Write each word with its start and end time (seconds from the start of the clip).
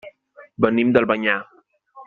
Venim 0.65 0.95
d'Albanyà. 0.97 1.39